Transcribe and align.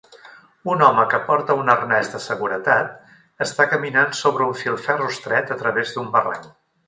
Un 0.71 0.79
home 0.85 1.01
que 1.09 1.19
porta 1.27 1.57
un 1.63 1.69
arnès 1.73 2.09
de 2.13 2.21
seguretat 2.23 3.13
està 3.47 3.69
caminant 3.75 4.17
sobre 4.23 4.49
un 4.53 4.57
filferro 4.65 5.13
estret 5.17 5.53
a 5.57 5.61
través 5.63 5.93
d'un 5.99 6.11
barranc. 6.17 6.49